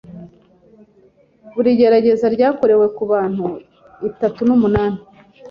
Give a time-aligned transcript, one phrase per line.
[1.53, 3.45] Buri gerageza rwakorewe ku bantu
[4.09, 4.99] itatu numinani